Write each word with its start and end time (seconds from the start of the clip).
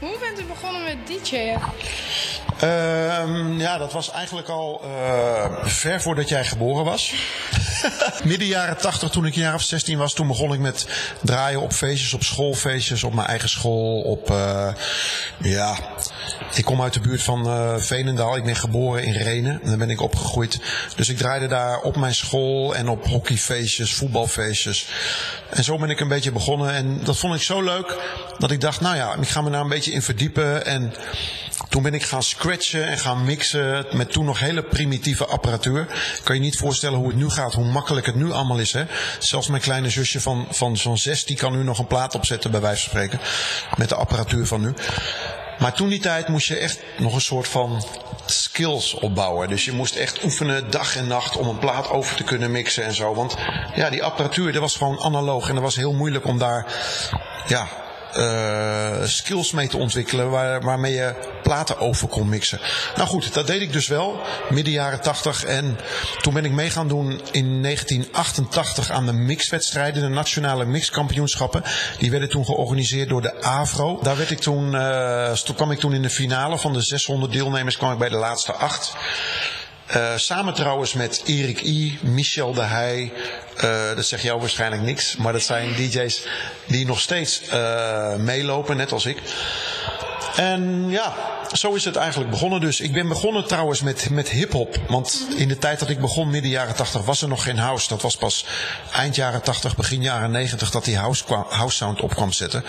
Hoe 0.00 0.18
bent 0.20 0.40
u 0.40 0.44
begonnen 0.44 0.82
met 0.82 0.96
DJ'en? 1.06 1.60
Ehm, 2.60 3.58
ja, 3.58 3.78
dat 3.78 3.92
was 3.92 4.10
eigenlijk 4.10 4.48
al 4.48 4.80
uh, 4.84 5.64
ver 5.64 6.00
voordat 6.00 6.28
jij 6.28 6.44
geboren 6.44 6.84
was. 6.84 7.14
Midden 8.24 8.46
jaren 8.46 8.76
80, 8.76 9.10
toen 9.10 9.26
ik 9.26 9.34
een 9.34 9.42
jaar 9.42 9.54
of 9.54 9.62
16 9.62 9.98
was, 9.98 10.12
toen 10.12 10.26
begon 10.26 10.52
ik 10.52 10.60
met 10.60 10.86
draaien 11.22 11.60
op 11.60 11.72
feestjes, 11.72 12.14
op 12.14 12.22
schoolfeestjes, 12.22 13.04
op 13.04 13.14
mijn 13.14 13.28
eigen 13.28 13.48
school, 13.48 14.00
op, 14.00 14.30
uh, 14.30 14.68
ja, 15.38 15.76
ik 16.54 16.64
kom 16.64 16.82
uit 16.82 16.92
de 16.92 17.00
buurt 17.00 17.22
van 17.22 17.46
uh, 17.46 17.76
Veenendaal. 17.76 18.36
Ik 18.36 18.44
ben 18.44 18.56
geboren 18.56 19.04
in 19.04 19.12
Renen. 19.12 19.60
En 19.62 19.68
daar 19.68 19.78
ben 19.78 19.90
ik 19.90 20.00
opgegroeid. 20.00 20.60
Dus 20.96 21.08
ik 21.08 21.16
draaide 21.16 21.46
daar 21.46 21.80
op 21.80 21.96
mijn 21.96 22.14
school 22.14 22.74
en 22.74 22.88
op 22.88 23.06
hockeyfeestjes, 23.06 23.94
voetbalfeestjes. 23.94 24.88
En 25.50 25.64
zo 25.64 25.78
ben 25.78 25.90
ik 25.90 26.00
een 26.00 26.08
beetje 26.08 26.32
begonnen. 26.32 26.72
En 26.72 27.00
dat 27.04 27.16
vond 27.16 27.34
ik 27.34 27.42
zo 27.42 27.62
leuk 27.62 27.96
dat 28.38 28.50
ik 28.50 28.60
dacht, 28.60 28.80
nou 28.80 28.96
ja, 28.96 29.14
ik 29.20 29.28
ga 29.28 29.40
me 29.40 29.50
daar 29.50 29.60
een 29.60 29.68
beetje 29.68 29.92
in 29.92 30.02
verdiepen. 30.02 30.66
En 30.66 30.94
toen 31.68 31.82
ben 31.82 31.94
ik 31.94 32.02
gaan 32.02 32.22
scratchen 32.22 32.86
en 32.86 32.98
gaan 32.98 33.24
mixen 33.24 33.86
met 33.90 34.12
toen 34.12 34.24
nog 34.24 34.38
hele 34.38 34.62
primitieve 34.62 35.26
apparatuur. 35.26 35.86
Kan 36.22 36.34
je 36.34 36.40
niet 36.40 36.58
voorstellen 36.58 36.98
hoe 36.98 37.08
het 37.08 37.16
nu 37.16 37.30
gaat, 37.30 37.54
hoe 37.54 37.64
makkelijk 37.64 38.06
het 38.06 38.14
nu 38.14 38.32
allemaal 38.32 38.58
is. 38.58 38.72
Hè? 38.72 38.84
Zelfs 39.18 39.48
mijn 39.48 39.62
kleine 39.62 39.90
zusje 39.90 40.20
van, 40.20 40.46
van 40.50 40.76
zo'n 40.76 40.98
zes, 40.98 41.24
die 41.24 41.36
kan 41.36 41.52
nu 41.52 41.62
nog 41.62 41.78
een 41.78 41.86
plaat 41.86 42.14
opzetten 42.14 42.50
bij 42.50 42.60
wijze 42.60 42.80
van 42.80 42.90
spreken. 42.90 43.20
Met 43.76 43.88
de 43.88 43.94
apparatuur 43.94 44.46
van 44.46 44.60
nu. 44.60 44.74
Maar 45.60 45.72
toen 45.72 45.88
die 45.88 46.00
tijd 46.00 46.28
moest 46.28 46.48
je 46.48 46.56
echt 46.56 46.80
nog 46.98 47.14
een 47.14 47.20
soort 47.20 47.48
van 47.48 47.84
skills 48.26 48.94
opbouwen. 48.94 49.48
Dus 49.48 49.64
je 49.64 49.72
moest 49.72 49.96
echt 49.96 50.24
oefenen 50.24 50.70
dag 50.70 50.96
en 50.96 51.06
nacht 51.06 51.36
om 51.36 51.48
een 51.48 51.58
plaat 51.58 51.90
over 51.90 52.16
te 52.16 52.24
kunnen 52.24 52.50
mixen 52.50 52.84
en 52.84 52.94
zo. 52.94 53.14
Want 53.14 53.36
ja, 53.74 53.90
die 53.90 54.02
apparatuur, 54.02 54.52
dat 54.52 54.60
was 54.60 54.76
gewoon 54.76 55.00
analoog. 55.00 55.48
En 55.48 55.54
dat 55.54 55.62
was 55.62 55.76
heel 55.76 55.92
moeilijk 55.92 56.24
om 56.24 56.38
daar 56.38 56.66
ja, 57.46 57.68
uh, 58.16 59.04
skills 59.04 59.52
mee 59.52 59.68
te 59.68 59.76
ontwikkelen 59.76 60.30
waar, 60.30 60.62
waarmee 60.62 60.92
je 60.92 61.14
platen 61.42 61.78
over 61.78 62.08
kon 62.08 62.28
mixen. 62.28 62.60
Nou 62.96 63.08
goed, 63.08 63.34
dat 63.34 63.46
deed 63.46 63.62
ik 63.62 63.72
dus 63.72 63.86
wel, 63.86 64.20
midden 64.50 64.72
jaren 64.72 65.00
80. 65.00 65.44
En 65.44 65.78
toen 66.20 66.34
ben 66.34 66.44
ik 66.44 66.52
mee 66.52 66.70
gaan 66.70 66.88
doen 66.88 67.20
in 67.30 67.62
1988 67.62 68.90
aan 68.90 69.06
de 69.06 69.12
mixwedstrijden, 69.12 70.02
de 70.02 70.08
nationale 70.08 70.64
mixkampioenschappen. 70.64 71.62
Die 71.98 72.10
werden 72.10 72.28
toen 72.28 72.44
georganiseerd 72.44 73.08
door 73.08 73.22
de 73.22 73.42
AVRO. 73.42 73.98
Daar 74.02 74.16
werd 74.16 74.30
ik 74.30 74.38
toen, 74.38 74.74
uh, 74.74 75.32
kwam 75.56 75.70
ik 75.70 75.78
toen 75.78 75.94
in 75.94 76.02
de 76.02 76.10
finale 76.10 76.58
van 76.58 76.72
de 76.72 76.82
600 76.82 77.32
deelnemers, 77.32 77.76
kwam 77.76 77.92
ik 77.92 77.98
bij 77.98 78.08
de 78.08 78.16
laatste 78.16 78.52
acht. 78.52 78.92
Uh, 79.96 80.16
samen 80.16 80.54
trouwens 80.54 80.94
met 80.94 81.22
Erik 81.24 81.62
I, 81.62 81.98
Michel 82.02 82.52
de 82.52 82.62
Heij. 82.62 83.12
Uh, 83.64 83.96
dat 83.96 84.04
zegt 84.04 84.22
jou 84.22 84.40
waarschijnlijk 84.40 84.82
niks. 84.82 85.16
Maar 85.16 85.32
dat 85.32 85.42
zijn 85.42 85.74
DJ's 85.74 86.26
die 86.66 86.86
nog 86.86 87.00
steeds 87.00 87.42
uh, 87.52 88.14
meelopen, 88.14 88.76
net 88.76 88.92
als 88.92 89.06
ik. 89.06 89.22
En 90.36 90.90
ja, 90.90 91.14
zo 91.52 91.74
is 91.74 91.84
het 91.84 91.96
eigenlijk 91.96 92.30
begonnen. 92.30 92.60
Dus 92.60 92.80
ik 92.80 92.92
ben 92.92 93.08
begonnen 93.08 93.46
trouwens 93.46 93.82
met, 93.82 94.10
met 94.10 94.28
hip-hop. 94.28 94.76
Want 94.88 95.26
in 95.36 95.48
de 95.48 95.58
tijd 95.58 95.78
dat 95.78 95.88
ik 95.88 96.00
begon, 96.00 96.30
midden 96.30 96.50
jaren 96.50 96.74
80, 96.74 97.04
was 97.04 97.22
er 97.22 97.28
nog 97.28 97.42
geen 97.42 97.58
house. 97.58 97.88
Dat 97.88 98.02
was 98.02 98.16
pas 98.16 98.46
eind 98.92 99.14
jaren 99.14 99.42
80, 99.42 99.76
begin 99.76 100.02
jaren 100.02 100.30
90 100.30 100.70
dat 100.70 100.84
die 100.84 100.96
house, 100.96 101.24
house 101.48 101.76
sound 101.76 102.00
op 102.00 102.14
kwam 102.14 102.32
zetten. 102.32 102.64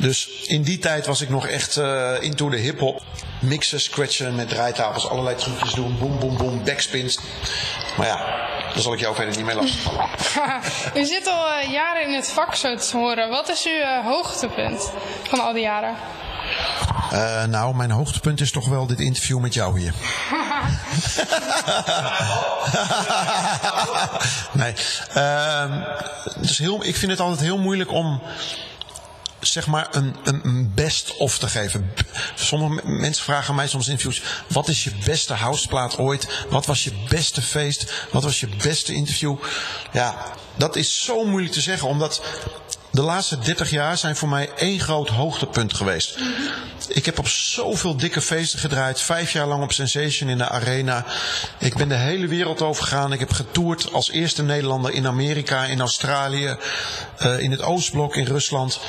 Dus 0.00 0.28
in 0.46 0.62
die 0.62 0.78
tijd 0.78 1.06
was 1.06 1.20
ik 1.20 1.28
nog 1.28 1.46
echt 1.46 1.76
uh, 1.76 2.12
into 2.20 2.48
de 2.48 2.56
hip-hop. 2.56 3.02
Mixen, 3.40 3.80
scratchen 3.80 4.34
met 4.34 4.48
draaitafels, 4.48 5.08
allerlei 5.08 5.36
trucjes 5.36 5.72
doen. 5.72 5.98
Boom, 5.98 6.18
boom, 6.18 6.36
boom, 6.36 6.64
backspins. 6.64 7.18
Maar 7.96 8.06
ja, 8.06 8.16
daar 8.72 8.82
zal 8.82 8.92
ik 8.92 9.00
jou 9.00 9.14
verder 9.14 9.36
niet 9.36 9.44
mee 9.44 9.54
lastigvallen. 9.54 10.08
U 11.02 11.04
zit 11.04 11.26
al 11.26 11.48
uh, 11.48 11.72
jaren 11.72 12.06
in 12.06 12.14
het 12.14 12.28
vak, 12.28 12.54
zo 12.54 12.76
te 12.76 12.96
horen. 12.96 13.28
Wat 13.28 13.48
is 13.48 13.66
uw 13.66 13.72
uh, 13.72 14.04
hoogtepunt 14.04 14.90
van 15.28 15.40
al 15.40 15.52
die 15.52 15.62
jaren? 15.62 15.94
Uh, 17.12 17.44
nou, 17.44 17.74
mijn 17.74 17.90
hoogtepunt 17.90 18.40
is 18.40 18.52
toch 18.52 18.68
wel 18.68 18.86
dit 18.86 19.00
interview 19.00 19.38
met 19.38 19.54
jou 19.54 19.80
hier. 19.80 19.94
nee. 24.62 24.74
Is 26.40 26.58
heel, 26.58 26.84
ik 26.84 26.96
vind 26.96 27.10
het 27.10 27.20
altijd 27.20 27.40
heel 27.40 27.58
moeilijk 27.58 27.92
om 27.92 28.20
zeg 29.52 29.66
maar 29.66 29.88
een, 29.90 30.16
een 30.22 30.72
best-of 30.74 31.38
te 31.38 31.48
geven. 31.48 31.92
Sommige 32.34 32.88
mensen 32.88 33.24
vragen 33.24 33.54
mij 33.54 33.68
soms 33.68 33.86
in 33.86 33.92
interviews: 33.92 34.22
wat 34.48 34.68
is 34.68 34.84
je 34.84 34.92
beste 35.04 35.34
houseplaat 35.34 35.98
ooit? 35.98 36.28
Wat 36.48 36.66
was 36.66 36.84
je 36.84 36.92
beste 37.08 37.42
feest? 37.42 37.92
Wat 38.10 38.22
was 38.22 38.40
je 38.40 38.48
beste 38.62 38.92
interview? 38.92 39.36
Ja, 39.92 40.32
dat 40.56 40.76
is 40.76 41.04
zo 41.04 41.24
moeilijk 41.24 41.52
te 41.52 41.60
zeggen, 41.60 41.88
omdat 41.88 42.22
de 42.90 43.02
laatste 43.02 43.38
30 43.38 43.70
jaar 43.70 43.98
zijn 43.98 44.16
voor 44.16 44.28
mij 44.28 44.50
één 44.56 44.80
groot 44.80 45.08
hoogtepunt 45.08 45.74
geweest. 45.74 46.18
Ik 46.88 47.06
heb 47.06 47.18
op 47.18 47.28
zoveel 47.28 47.96
dikke 47.96 48.20
feesten 48.20 48.58
gedraaid. 48.58 49.00
Vijf 49.00 49.32
jaar 49.32 49.46
lang 49.46 49.62
op 49.62 49.72
Sensation 49.72 50.30
in 50.30 50.38
de 50.38 50.48
Arena. 50.48 51.04
Ik 51.58 51.74
ben 51.76 51.88
de 51.88 51.94
hele 51.94 52.26
wereld 52.26 52.62
overgegaan. 52.62 53.12
Ik 53.12 53.18
heb 53.18 53.32
getoerd 53.32 53.92
als 53.92 54.10
eerste 54.10 54.42
Nederlander 54.42 54.92
in 54.92 55.06
Amerika, 55.06 55.64
in 55.64 55.80
Australië, 55.80 56.56
uh, 57.22 57.38
in 57.38 57.50
het 57.50 57.62
Oostblok, 57.62 58.16
in 58.16 58.26
Rusland. 58.26 58.80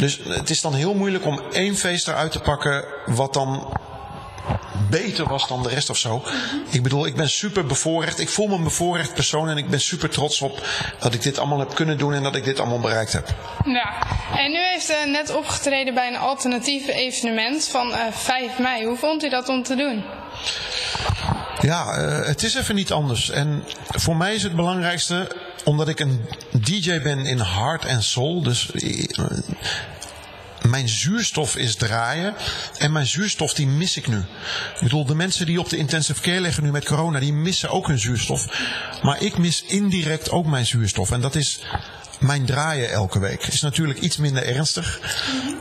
Dus 0.00 0.20
het 0.28 0.50
is 0.50 0.60
dan 0.60 0.74
heel 0.74 0.94
moeilijk 0.94 1.26
om 1.26 1.40
één 1.52 1.76
feest 1.76 2.08
eruit 2.08 2.32
te 2.32 2.40
pakken 2.40 2.84
wat 3.06 3.32
dan 3.32 3.78
beter 4.90 5.28
was 5.28 5.48
dan 5.48 5.62
de 5.62 5.68
rest 5.68 5.90
of 5.90 5.96
zo. 5.96 6.22
Ik 6.70 6.82
bedoel, 6.82 7.06
ik 7.06 7.16
ben 7.16 7.30
super 7.30 7.66
bevoorrecht. 7.66 8.20
Ik 8.20 8.28
voel 8.28 8.46
me 8.46 8.54
een 8.54 8.64
bevoorrecht 8.64 9.14
persoon 9.14 9.48
en 9.48 9.56
ik 9.56 9.70
ben 9.70 9.80
super 9.80 10.10
trots 10.10 10.40
op 10.40 10.66
dat 10.98 11.14
ik 11.14 11.22
dit 11.22 11.38
allemaal 11.38 11.58
heb 11.58 11.74
kunnen 11.74 11.98
doen 11.98 12.14
en 12.14 12.22
dat 12.22 12.36
ik 12.36 12.44
dit 12.44 12.60
allemaal 12.60 12.80
bereikt 12.80 13.12
heb. 13.12 13.34
Ja, 13.64 13.92
en 14.36 14.52
u 14.52 14.58
heeft 14.72 14.90
uh, 14.90 14.96
net 15.06 15.34
opgetreden 15.34 15.94
bij 15.94 16.08
een 16.08 16.18
alternatief 16.18 16.88
evenement 16.88 17.68
van 17.68 17.88
uh, 17.88 17.96
5 18.10 18.58
mei. 18.58 18.86
Hoe 18.86 18.96
vond 18.96 19.24
u 19.24 19.28
dat 19.28 19.48
om 19.48 19.62
te 19.62 19.74
doen? 19.74 20.04
Ja, 21.60 21.98
uh, 21.98 22.26
het 22.26 22.42
is 22.42 22.54
even 22.54 22.74
niet 22.74 22.92
anders. 22.92 23.30
En 23.30 23.64
voor 23.88 24.16
mij 24.16 24.34
is 24.34 24.42
het 24.42 24.56
belangrijkste, 24.56 25.36
omdat 25.64 25.88
ik 25.88 26.00
een 26.00 26.20
DJ 26.60 27.00
ben 27.00 27.26
in 27.26 27.40
heart 27.40 27.84
en 27.84 28.02
soul. 28.02 28.42
Dus 28.42 28.70
mijn 30.62 30.88
zuurstof 30.88 31.56
is 31.56 31.76
draaien. 31.76 32.34
En 32.78 32.92
mijn 32.92 33.06
zuurstof 33.06 33.54
die 33.54 33.66
mis 33.66 33.96
ik 33.96 34.08
nu. 34.08 34.18
Ik 34.18 34.80
bedoel, 34.80 35.04
de 35.04 35.14
mensen 35.14 35.46
die 35.46 35.60
op 35.60 35.68
de 35.68 35.76
intensive 35.76 36.20
care 36.20 36.40
liggen 36.40 36.62
nu 36.62 36.70
met 36.70 36.84
corona, 36.84 37.18
die 37.20 37.32
missen 37.32 37.70
ook 37.70 37.86
hun 37.86 37.98
zuurstof. 37.98 38.46
Maar 39.02 39.22
ik 39.22 39.38
mis 39.38 39.62
indirect 39.62 40.30
ook 40.30 40.46
mijn 40.46 40.66
zuurstof. 40.66 41.10
En 41.10 41.20
dat 41.20 41.34
is 41.34 41.60
mijn 42.18 42.44
draaien 42.44 42.90
elke 42.90 43.18
week. 43.18 43.46
Is 43.46 43.60
natuurlijk 43.60 44.00
iets 44.00 44.16
minder 44.16 44.46
ernstig. 44.46 45.00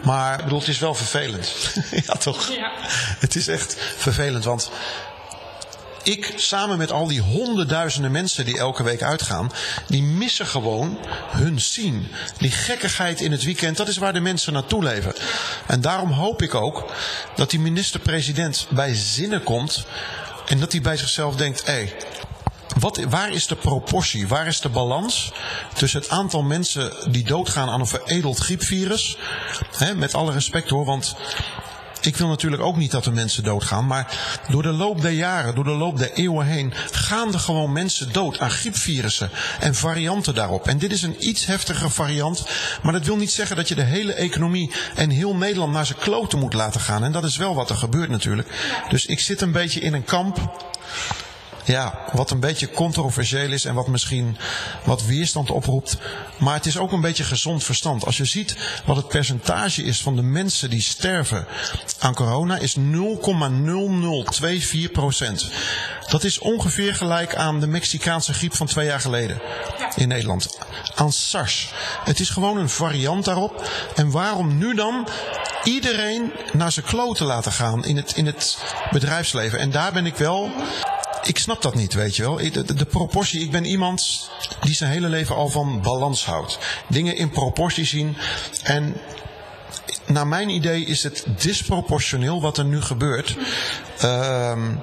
Maar 0.03 0.37
ik 0.37 0.43
bedoel, 0.43 0.59
het 0.59 0.67
is 0.67 0.79
wel 0.79 0.95
vervelend. 0.95 1.51
ja, 2.07 2.13
toch? 2.13 2.49
Ja. 2.49 2.71
Het 3.19 3.35
is 3.35 3.47
echt 3.47 3.77
vervelend, 3.97 4.43
want 4.43 4.71
ik 6.03 6.33
samen 6.35 6.77
met 6.77 6.91
al 6.91 7.07
die 7.07 7.21
honderdduizenden 7.21 8.11
mensen 8.11 8.45
die 8.45 8.57
elke 8.57 8.83
week 8.83 9.01
uitgaan, 9.01 9.51
die 9.87 10.03
missen 10.03 10.45
gewoon 10.45 10.97
hun 11.29 11.61
scene. 11.61 12.01
Die 12.37 12.51
gekkigheid 12.51 13.21
in 13.21 13.31
het 13.31 13.43
weekend, 13.43 13.77
dat 13.77 13.87
is 13.87 13.97
waar 13.97 14.13
de 14.13 14.19
mensen 14.19 14.53
naartoe 14.53 14.83
leven. 14.83 15.13
En 15.67 15.81
daarom 15.81 16.11
hoop 16.11 16.41
ik 16.41 16.55
ook 16.55 16.91
dat 17.35 17.49
die 17.49 17.59
minister-president 17.59 18.67
bij 18.69 18.95
zinnen 18.95 19.43
komt 19.43 19.85
en 20.47 20.59
dat 20.59 20.71
hij 20.71 20.81
bij 20.81 20.97
zichzelf 20.97 21.35
denkt: 21.35 21.65
hé. 21.65 21.93
Wat, 22.79 22.97
waar 23.09 23.31
is 23.31 23.47
de 23.47 23.55
proportie, 23.55 24.27
waar 24.27 24.47
is 24.47 24.61
de 24.61 24.69
balans 24.69 25.31
tussen 25.73 25.99
het 25.99 26.09
aantal 26.09 26.41
mensen 26.43 27.11
die 27.11 27.23
doodgaan 27.23 27.69
aan 27.69 27.79
een 27.79 27.87
veredeld 27.87 28.37
griepvirus? 28.37 29.17
Hè, 29.77 29.95
met 29.95 30.13
alle 30.13 30.31
respect 30.31 30.69
hoor, 30.69 30.85
want 30.85 31.15
ik 32.01 32.17
wil 32.17 32.27
natuurlijk 32.27 32.61
ook 32.61 32.77
niet 32.77 32.91
dat 32.91 33.05
er 33.05 33.13
mensen 33.13 33.43
doodgaan, 33.43 33.87
maar 33.87 34.17
door 34.49 34.63
de 34.63 34.71
loop 34.71 35.01
der 35.01 35.11
jaren, 35.11 35.55
door 35.55 35.63
de 35.63 35.69
loop 35.69 35.97
der 35.97 36.13
eeuwen 36.13 36.45
heen, 36.45 36.73
gaan 36.91 37.33
er 37.33 37.39
gewoon 37.39 37.71
mensen 37.71 38.11
dood 38.11 38.39
aan 38.39 38.51
griepvirussen 38.51 39.29
en 39.59 39.75
varianten 39.75 40.35
daarop. 40.35 40.67
En 40.67 40.77
dit 40.77 40.91
is 40.91 41.01
een 41.01 41.27
iets 41.27 41.45
heftige 41.45 41.89
variant, 41.89 42.45
maar 42.81 42.93
dat 42.93 43.05
wil 43.05 43.17
niet 43.17 43.31
zeggen 43.31 43.55
dat 43.55 43.67
je 43.67 43.75
de 43.75 43.83
hele 43.83 44.13
economie 44.13 44.71
en 44.95 45.09
heel 45.09 45.35
Nederland 45.35 45.73
naar 45.73 45.85
zijn 45.85 45.99
kloten 45.99 46.39
moet 46.39 46.53
laten 46.53 46.81
gaan. 46.81 47.03
En 47.03 47.11
dat 47.11 47.23
is 47.23 47.37
wel 47.37 47.55
wat 47.55 47.69
er 47.69 47.75
gebeurt 47.75 48.09
natuurlijk. 48.09 48.47
Dus 48.89 49.05
ik 49.05 49.19
zit 49.19 49.41
een 49.41 49.51
beetje 49.51 49.79
in 49.79 49.93
een 49.93 50.03
kamp. 50.03 50.37
Ja, 51.69 51.99
wat 52.11 52.31
een 52.31 52.39
beetje 52.39 52.71
controversieel 52.71 53.51
is 53.51 53.65
en 53.65 53.73
wat 53.73 53.87
misschien 53.87 54.37
wat 54.83 55.05
weerstand 55.05 55.51
oproept. 55.51 55.97
Maar 56.37 56.53
het 56.53 56.65
is 56.65 56.77
ook 56.77 56.91
een 56.91 57.01
beetje 57.01 57.23
gezond 57.23 57.63
verstand. 57.63 58.05
Als 58.05 58.17
je 58.17 58.25
ziet 58.25 58.55
wat 58.85 58.95
het 58.95 59.07
percentage 59.07 59.83
is 59.83 60.01
van 60.01 60.15
de 60.15 60.21
mensen 60.21 60.69
die 60.69 60.81
sterven 60.81 61.47
aan 61.99 62.13
corona, 62.13 62.57
is 62.57 62.77
0,0024 62.77 62.83
procent. 64.91 65.49
Dat 66.07 66.23
is 66.23 66.39
ongeveer 66.39 66.95
gelijk 66.95 67.35
aan 67.35 67.59
de 67.59 67.67
Mexicaanse 67.67 68.33
griep 68.33 68.55
van 68.55 68.67
twee 68.67 68.85
jaar 68.85 68.99
geleden 68.99 69.41
in 69.95 70.07
Nederland. 70.07 70.57
Aan 70.95 71.11
SARS. 71.11 71.73
Het 72.03 72.19
is 72.19 72.29
gewoon 72.29 72.57
een 72.57 72.69
variant 72.69 73.25
daarop. 73.25 73.69
En 73.95 74.11
waarom 74.11 74.57
nu 74.57 74.75
dan 74.75 75.07
iedereen 75.63 76.31
naar 76.53 76.71
zijn 76.71 76.85
kloten 76.85 77.25
laten 77.25 77.51
gaan 77.51 77.85
in 77.85 77.95
het, 77.95 78.15
in 78.15 78.25
het 78.25 78.57
bedrijfsleven? 78.91 79.59
En 79.59 79.71
daar 79.71 79.91
ben 79.91 80.05
ik 80.05 80.15
wel 80.15 80.51
ik 81.29 81.37
snap 81.37 81.61
dat 81.61 81.75
niet, 81.75 81.93
weet 81.93 82.15
je 82.15 82.21
wel. 82.21 82.35
De, 82.75 82.85
proportie, 82.85 83.41
ik 83.41 83.51
ben 83.51 83.65
iemand 83.65 84.29
die 84.61 84.75
zijn 84.75 84.91
hele 84.91 85.07
leven 85.07 85.35
al 85.35 85.49
van 85.49 85.81
balans 85.81 86.25
houdt. 86.25 86.57
Dingen 86.87 87.15
in 87.15 87.29
proportie 87.29 87.85
zien. 87.85 88.17
En 88.63 88.95
naar 90.05 90.27
mijn 90.27 90.49
idee 90.49 90.85
is 90.85 91.03
het 91.03 91.25
disproportioneel 91.37 92.41
wat 92.41 92.57
er 92.57 92.65
nu 92.65 92.81
gebeurt. 92.81 93.37
Ehm, 93.97 94.75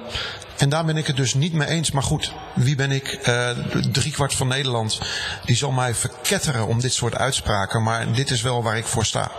en 0.57 0.69
daar 0.69 0.85
ben 0.85 0.97
ik 0.97 1.07
het 1.07 1.15
dus 1.15 1.33
niet 1.33 1.53
mee 1.53 1.67
eens. 1.67 1.91
Maar 1.91 2.03
goed, 2.03 2.31
wie 2.55 2.75
ben 2.75 2.91
ik? 2.91 3.27
Uh, 3.27 3.49
driekwart 3.91 4.33
van 4.33 4.47
Nederland. 4.47 4.99
Die 5.45 5.55
zal 5.55 5.71
mij 5.71 5.95
verketteren 5.95 6.67
om 6.67 6.79
dit 6.79 6.93
soort 6.93 7.15
uitspraken. 7.15 7.83
Maar 7.83 8.13
dit 8.13 8.31
is 8.31 8.41
wel 8.41 8.63
waar 8.63 8.77
ik 8.77 8.85
voor 8.85 9.05
sta. 9.05 9.31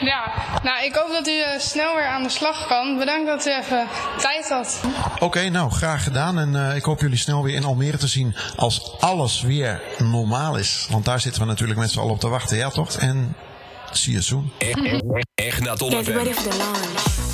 Ja, 0.00 0.32
nou 0.62 0.84
ik 0.84 0.94
hoop 0.94 1.10
dat 1.10 1.28
u 1.28 1.30
uh, 1.30 1.46
snel 1.58 1.94
weer 1.94 2.06
aan 2.06 2.22
de 2.22 2.28
slag 2.28 2.66
kan. 2.66 2.98
Bedankt 2.98 3.26
dat 3.26 3.46
u 3.46 3.50
even 3.50 3.86
tijd 4.18 4.48
had. 4.48 4.80
Oké, 5.14 5.24
okay, 5.24 5.48
nou 5.48 5.70
graag 5.70 6.02
gedaan. 6.02 6.38
En 6.38 6.54
uh, 6.54 6.76
ik 6.76 6.82
hoop 6.82 7.00
jullie 7.00 7.16
snel 7.18 7.42
weer 7.42 7.54
in 7.54 7.64
Almere 7.64 7.96
te 7.96 8.06
zien 8.06 8.36
als 8.56 9.00
alles 9.00 9.42
weer 9.42 9.80
normaal 9.98 10.56
is. 10.56 10.86
Want 10.90 11.04
daar 11.04 11.20
zitten 11.20 11.42
we 11.42 11.48
natuurlijk 11.48 11.78
met 11.78 11.90
z'n 11.90 11.98
allen 11.98 12.12
op 12.12 12.20
te 12.20 12.28
wachten. 12.28 12.56
Ja 12.56 12.68
toch? 12.68 12.96
En 12.96 13.36
see 13.90 14.12
you 14.12 14.24
soon. 14.24 14.52
Echt 15.34 15.60
naar 15.60 15.76
Get 15.76 16.08
ready 16.08 16.32
for 16.32 16.50
the 16.50 16.56
launch. 16.56 17.28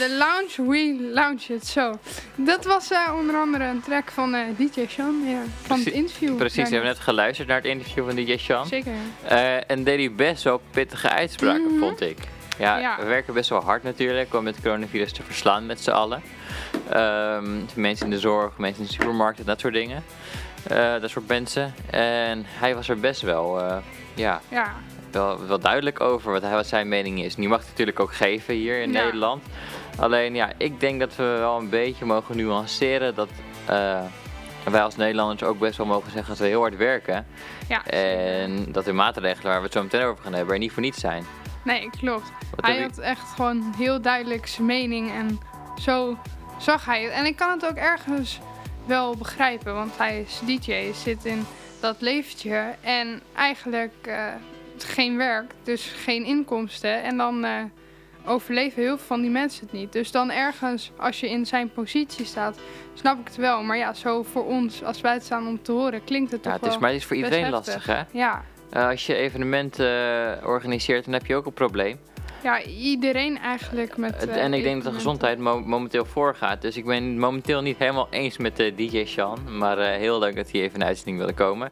De 0.00 0.16
Lounge 0.16 0.70
We 0.70 1.10
Lounge 1.12 1.54
It. 1.54 1.66
Zo. 1.66 1.98
Dat 2.34 2.64
was 2.64 2.90
uh, 2.90 3.14
onder 3.18 3.36
andere 3.36 3.64
een 3.64 3.80
track 3.80 4.10
van 4.10 4.34
uh, 4.34 4.40
DJ 4.56 4.86
Sean. 4.88 5.22
Ja, 5.26 5.42
van 5.62 5.78
het 5.78 5.88
interview. 5.88 6.36
Precies, 6.36 6.68
we 6.68 6.74
hebben 6.74 6.90
net 6.90 6.98
geluisterd 6.98 7.48
naar 7.48 7.56
het 7.56 7.66
interview 7.66 8.04
van 8.06 8.14
DJ 8.14 8.36
Sean. 8.36 8.66
Zeker. 8.66 8.92
Uh, 9.30 9.70
en 9.70 9.84
deed 9.84 9.98
hij 9.98 10.12
best 10.12 10.42
wel 10.42 10.60
pittige 10.70 11.08
uitspraken, 11.08 11.62
mm 11.62 11.68
-hmm. 11.68 11.78
vond 11.78 12.00
ik. 12.00 12.18
Ja, 12.58 12.78
ja, 12.78 12.96
we 12.98 13.04
werken 13.04 13.34
best 13.34 13.50
wel 13.50 13.62
hard 13.62 13.82
natuurlijk 13.82 14.34
om 14.34 14.46
het 14.46 14.60
coronavirus 14.62 15.12
te 15.12 15.22
verslaan 15.22 15.66
met 15.66 15.80
z'n 15.80 15.90
allen. 15.90 16.22
Um, 16.94 17.66
mensen 17.74 18.04
in 18.04 18.10
de 18.10 18.18
zorg, 18.18 18.58
mensen 18.58 18.80
in 18.80 18.86
de 18.86 18.92
supermarkten, 18.92 19.44
dat 19.44 19.60
soort 19.60 19.74
dingen. 19.74 20.02
dat 21.00 21.10
soort 21.10 21.28
mensen. 21.28 21.74
En 21.90 22.44
hij 22.46 22.74
was 22.74 22.88
er 22.88 23.00
best 23.00 23.20
wel, 23.20 23.62
ja, 24.14 24.40
ja. 24.48 24.74
Wel, 25.10 25.46
wel 25.46 25.58
duidelijk 25.58 26.00
over 26.00 26.32
wat, 26.32 26.42
hij, 26.42 26.50
wat 26.50 26.66
zijn 26.66 26.88
mening 26.88 27.22
is. 27.22 27.36
Nu 27.36 27.48
mag 27.48 27.58
het 27.58 27.68
natuurlijk 27.68 28.00
ook 28.00 28.14
geven 28.14 28.54
hier 28.54 28.82
in 28.82 28.92
ja. 28.92 29.02
Nederland. 29.02 29.42
Alleen 30.00 30.34
ja, 30.34 30.52
ik 30.56 30.80
denk 30.80 31.00
dat 31.00 31.16
we 31.16 31.22
wel 31.22 31.58
een 31.58 31.68
beetje 31.68 32.04
mogen 32.04 32.36
nuanceren 32.36 33.14
dat 33.14 33.28
uh, 33.70 34.00
wij 34.70 34.82
als 34.82 34.96
Nederlanders 34.96 35.42
ook 35.42 35.58
best 35.58 35.76
wel 35.76 35.86
mogen 35.86 36.10
zeggen 36.10 36.28
dat 36.28 36.38
we 36.38 36.46
heel 36.46 36.60
hard 36.60 36.76
werken. 36.76 37.26
Ja, 37.68 37.86
en 37.86 38.72
dat 38.72 38.84
de 38.84 38.92
maatregelen 38.92 39.50
waar 39.50 39.58
we 39.58 39.64
het 39.64 39.72
zo 39.72 39.82
meteen 39.82 40.02
over 40.02 40.22
gaan 40.22 40.32
hebben 40.34 40.54
er 40.54 40.60
niet 40.60 40.72
voor 40.72 40.82
niets 40.82 41.00
zijn. 41.00 41.24
Nee, 41.64 41.90
klopt. 41.90 42.32
Wat 42.56 42.66
hij 42.66 42.80
had 42.80 42.98
echt 42.98 43.28
gewoon 43.34 43.74
heel 43.76 44.00
duidelijk 44.00 44.46
zijn 44.46 44.66
mening 44.66 45.10
en 45.10 45.38
zo 45.80 46.16
zag 46.58 46.84
hij 46.84 47.02
het. 47.02 47.12
En 47.12 47.24
ik 47.26 47.36
kan 47.36 47.50
het 47.50 47.66
ook 47.66 47.76
ergens 47.76 48.40
wel 48.86 49.16
begrijpen, 49.16 49.74
want 49.74 49.98
hij 49.98 50.20
is 50.20 50.40
DJ, 50.44 50.92
zit 50.92 51.24
in 51.24 51.46
dat 51.80 51.96
leventje 51.98 52.74
en 52.80 53.20
eigenlijk 53.34 53.94
uh, 54.08 54.24
geen 54.78 55.16
werk, 55.16 55.52
dus 55.62 55.92
geen 55.96 56.24
inkomsten. 56.24 57.02
En 57.02 57.16
dan 57.16 57.44
uh, 57.44 57.62
overleven 58.26 58.82
heel 58.82 58.96
veel 58.96 59.06
van 59.06 59.20
die 59.20 59.30
mensen 59.30 59.64
het 59.64 59.72
niet. 59.72 59.92
Dus 59.92 60.10
dan 60.10 60.30
ergens, 60.30 60.90
als 60.96 61.20
je 61.20 61.30
in 61.30 61.46
zijn 61.46 61.72
positie 61.72 62.24
staat, 62.24 62.58
snap 62.94 63.20
ik 63.20 63.26
het 63.26 63.36
wel. 63.36 63.62
Maar 63.62 63.76
ja, 63.76 63.94
zo 63.94 64.22
voor 64.22 64.46
ons, 64.46 64.84
als 64.84 65.00
wij 65.00 65.12
het 65.12 65.24
staan 65.24 65.46
om 65.46 65.62
te 65.62 65.72
horen, 65.72 66.04
klinkt 66.04 66.32
het 66.32 66.44
ja, 66.44 66.50
toch 66.50 66.60
het 66.60 66.62
is, 66.62 66.70
wel 66.70 66.80
Maar 66.80 66.90
het 66.90 66.98
is 66.98 67.06
voor 67.06 67.16
iedereen 67.16 67.50
lastig, 67.50 67.86
hè? 67.86 68.02
Ja. 68.12 68.44
Uh, 68.76 68.88
als 68.88 69.06
je 69.06 69.14
evenementen 69.14 69.86
uh, 70.40 70.46
organiseert, 70.46 71.04
dan 71.04 71.14
heb 71.14 71.26
je 71.26 71.36
ook 71.36 71.46
een 71.46 71.52
probleem. 71.52 71.98
Ja, 72.42 72.62
iedereen 72.62 73.38
eigenlijk 73.38 73.96
met. 73.96 74.26
Uh, 74.28 74.36
en 74.36 74.54
ik 74.54 74.62
denk 74.62 74.82
dat 74.82 74.92
de 74.92 74.98
gezondheid 74.98 75.38
mo 75.38 75.60
momenteel 75.60 76.04
voorgaat. 76.04 76.62
Dus 76.62 76.76
ik 76.76 76.84
ben 76.84 77.18
momenteel 77.18 77.60
niet 77.60 77.78
helemaal 77.78 78.06
eens 78.10 78.36
met 78.36 78.56
DJ 78.56 79.04
Sean. 79.04 79.56
Maar 79.58 79.78
heel 79.78 80.18
leuk 80.18 80.36
dat 80.36 80.50
hij 80.50 80.60
even 80.60 80.72
in 80.72 80.78
de 80.78 80.86
uitzending 80.86 81.18
wilde 81.18 81.32
komen. 81.32 81.68